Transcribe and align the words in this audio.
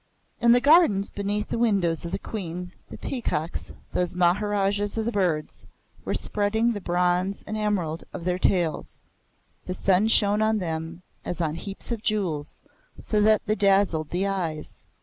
In 0.39 0.51
the 0.51 0.59
gardens 0.59 1.11
beneath 1.11 1.49
the 1.49 1.59
windows 1.59 2.03
of 2.05 2.11
the 2.11 2.17
Queen, 2.17 2.71
the 2.89 2.97
peacocks, 2.97 3.71
those 3.93 4.15
maharajas 4.15 4.97
of 4.97 5.05
the 5.05 5.11
birds, 5.11 5.67
were 6.05 6.15
spreading 6.15 6.71
the 6.73 6.81
bronze 6.81 7.43
and 7.45 7.55
emerald 7.55 8.03
of 8.11 8.23
their 8.23 8.39
tails. 8.39 8.97
The 9.67 9.75
sun 9.75 10.07
shone 10.07 10.41
on 10.41 10.57
them 10.57 11.03
as 11.23 11.39
on 11.39 11.53
heaps 11.53 11.91
of 11.91 12.01
jewels, 12.01 12.61
so 12.97 13.21
that 13.21 13.45
they 13.45 13.53
dazzled 13.53 14.09
the 14.09 14.25
eyes. 14.25 14.81